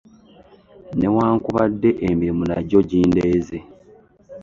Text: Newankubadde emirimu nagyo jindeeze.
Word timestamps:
Newankubadde 0.97 1.89
emirimu 2.09 2.43
nagyo 2.49 2.79
jindeeze. 2.89 3.57